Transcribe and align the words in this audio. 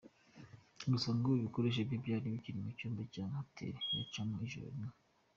Gusa 0.91 1.09
ngo 1.17 1.29
ibikoresho 1.39 1.79
bye 1.87 1.97
byari 2.03 2.25
bikiri 2.33 2.57
mu 2.63 2.71
cyumba 2.77 3.01
cya 3.13 3.23
hotel 3.33 3.73
yarayemo 3.97 4.41
ijoro 4.47 4.67
rimwe. 4.75 4.93